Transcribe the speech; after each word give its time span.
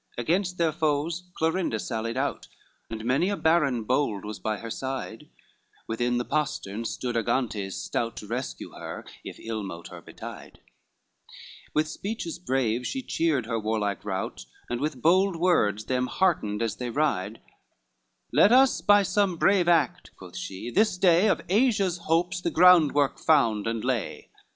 XIII 0.15 0.23
Against 0.23 0.57
their 0.57 0.71
foes 0.71 1.29
Clorinda 1.37 1.77
sallied 1.79 2.17
out, 2.17 2.47
And 2.89 3.05
many 3.05 3.29
a 3.29 3.37
baron 3.37 3.83
bold 3.83 4.25
was 4.25 4.39
by 4.39 4.57
her 4.57 4.71
side, 4.71 5.29
Within 5.87 6.17
the 6.17 6.25
postern 6.25 6.85
stood 6.85 7.15
Argantes 7.15 7.75
stout 7.79 8.15
To 8.17 8.25
rescue 8.25 8.71
her, 8.71 9.05
if 9.23 9.37
ill 9.39 9.61
mote 9.61 9.89
her 9.89 10.01
betide: 10.01 10.57
With 11.75 11.87
speeches 11.87 12.39
brave 12.39 12.87
she 12.87 13.03
cheered 13.03 13.45
her 13.45 13.59
warlike 13.59 14.03
rout, 14.03 14.47
And 14.71 14.81
with 14.81 15.03
bold 15.03 15.35
words 15.35 15.85
them 15.85 16.07
heartened 16.07 16.63
as 16.63 16.77
they 16.77 16.89
ride, 16.89 17.39
"Let 18.33 18.51
us 18.51 18.81
by 18.81 19.03
some 19.03 19.37
brave 19.37 19.67
act," 19.67 20.09
quoth 20.17 20.35
she, 20.35 20.71
"this 20.71 20.97
day 20.97 21.27
Of 21.29 21.41
Asia's 21.47 21.99
hopes 21.99 22.41
the 22.41 22.49
groundwork 22.49 23.19
found 23.19 23.67
and 23.67 23.85
lay." 23.85 24.31